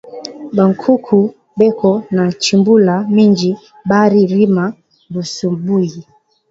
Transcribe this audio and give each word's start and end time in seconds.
Ba 0.55 0.63
nkuku 0.71 1.17
beko 1.59 1.89
na 2.15 2.23
chimbula 2.43 2.95
minji 3.15 3.51
bari 3.89 4.19
rima 4.31 4.63
busubuyi 5.13 6.01